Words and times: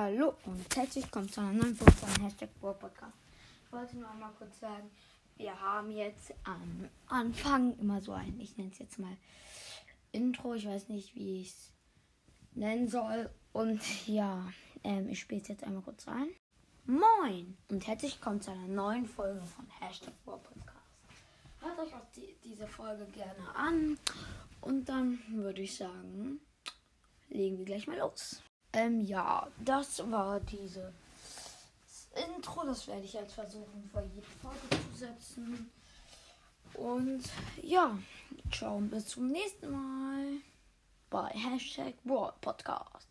Hallo 0.00 0.36
und 0.46 0.76
herzlich 0.76 1.06
willkommen 1.06 1.28
zu 1.28 1.40
einer 1.40 1.54
neuen 1.54 1.74
Folge 1.74 1.92
von 1.94 2.22
Hashtag 2.22 2.50
Podcast. 2.60 3.16
Ich 3.64 3.72
wollte 3.72 3.96
nur 3.96 4.08
einmal 4.08 4.30
kurz 4.38 4.60
sagen, 4.60 4.88
wir 5.36 5.60
haben 5.60 5.90
jetzt 5.90 6.32
am 6.44 6.88
Anfang 7.08 7.76
immer 7.80 8.00
so 8.00 8.12
ein, 8.12 8.38
ich 8.38 8.56
nenne 8.56 8.70
es 8.70 8.78
jetzt 8.78 9.00
mal 9.00 9.16
Intro, 10.12 10.54
ich 10.54 10.68
weiß 10.68 10.88
nicht, 10.88 11.16
wie 11.16 11.40
ich 11.40 11.48
es 11.48 11.72
nennen 12.52 12.86
soll. 12.86 13.28
Und 13.52 13.80
ja, 14.06 14.48
ähm, 14.84 15.08
ich 15.08 15.18
spiele 15.18 15.40
es 15.40 15.48
jetzt 15.48 15.64
einmal 15.64 15.82
kurz 15.82 16.06
rein. 16.06 16.28
Moin 16.86 17.58
und 17.66 17.84
herzlich 17.84 18.14
willkommen 18.18 18.40
zu 18.40 18.52
einer 18.52 18.68
neuen 18.68 19.04
Folge 19.04 19.44
von 19.46 19.66
Hashtag 19.80 20.14
Podcast. 20.24 20.78
Hört 21.58 21.76
euch 21.76 21.92
auch 21.92 22.06
die, 22.14 22.36
diese 22.44 22.68
Folge 22.68 23.04
gerne 23.06 23.52
an 23.56 23.98
und 24.60 24.88
dann 24.88 25.18
würde 25.30 25.62
ich 25.62 25.76
sagen, 25.76 26.38
legen 27.30 27.58
wir 27.58 27.64
gleich 27.64 27.88
mal 27.88 27.98
los. 27.98 28.44
Ähm, 28.72 29.00
ja, 29.00 29.48
das 29.58 30.10
war 30.10 30.40
diese 30.40 30.92
Intro. 32.36 32.64
Das 32.64 32.86
werde 32.86 33.04
ich 33.04 33.12
jetzt 33.12 33.34
versuchen, 33.34 33.88
vor 33.92 34.02
jede 34.02 34.26
Folge 34.42 34.68
zu 34.70 34.98
setzen. 34.98 35.70
Und 36.74 37.24
ja, 37.62 37.96
ciao 38.52 38.76
und 38.76 38.90
bis 38.90 39.06
zum 39.08 39.28
nächsten 39.28 39.70
Mal 39.70 40.40
bei 41.10 41.28
Hashtag 41.28 41.94
Brawl 42.04 42.32
Podcast. 42.40 43.06